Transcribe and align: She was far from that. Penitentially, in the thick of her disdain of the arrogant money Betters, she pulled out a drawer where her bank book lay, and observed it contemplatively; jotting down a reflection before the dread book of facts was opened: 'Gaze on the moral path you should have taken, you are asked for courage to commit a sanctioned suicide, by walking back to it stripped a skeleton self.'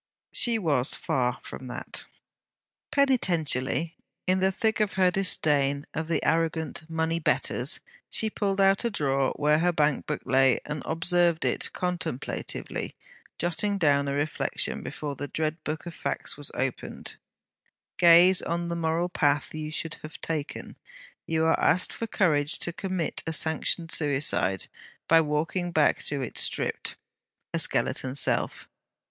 She 0.33 0.57
was 0.57 0.95
far 0.95 1.37
from 1.43 1.67
that. 1.67 2.05
Penitentially, 2.91 3.93
in 4.25 4.39
the 4.39 4.51
thick 4.51 4.79
of 4.79 4.93
her 4.93 5.11
disdain 5.11 5.85
of 5.93 6.07
the 6.07 6.25
arrogant 6.25 6.89
money 6.89 7.19
Betters, 7.19 7.79
she 8.09 8.27
pulled 8.27 8.59
out 8.59 8.83
a 8.83 8.89
drawer 8.89 9.31
where 9.35 9.59
her 9.59 9.71
bank 9.71 10.07
book 10.07 10.23
lay, 10.25 10.59
and 10.65 10.81
observed 10.87 11.45
it 11.45 11.71
contemplatively; 11.73 12.95
jotting 13.37 13.77
down 13.77 14.07
a 14.07 14.13
reflection 14.15 14.81
before 14.81 15.15
the 15.15 15.27
dread 15.27 15.63
book 15.63 15.85
of 15.85 15.93
facts 15.93 16.35
was 16.35 16.49
opened: 16.55 17.17
'Gaze 17.97 18.41
on 18.41 18.69
the 18.69 18.75
moral 18.75 19.07
path 19.07 19.53
you 19.53 19.69
should 19.69 19.97
have 20.01 20.19
taken, 20.19 20.77
you 21.27 21.45
are 21.45 21.59
asked 21.59 21.93
for 21.93 22.07
courage 22.07 22.57
to 22.57 22.73
commit 22.73 23.21
a 23.27 23.33
sanctioned 23.33 23.91
suicide, 23.91 24.65
by 25.07 25.21
walking 25.21 25.71
back 25.71 26.01
to 26.05 26.23
it 26.23 26.39
stripped 26.39 26.95
a 27.53 27.59
skeleton 27.59 28.15
self.' 28.15 28.67